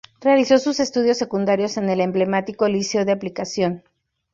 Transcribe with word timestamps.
Realizó 0.19 0.57
sus 0.57 0.79
estudios 0.79 1.19
secundarios 1.19 1.77
en 1.77 1.87
el 1.87 2.01
emblemático 2.01 2.67
Liceo 2.67 3.05
de 3.05 3.11
Aplicación. 3.11 3.83